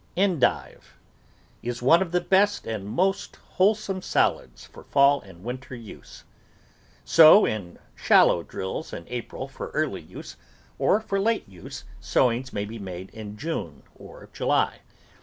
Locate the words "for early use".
9.47-10.37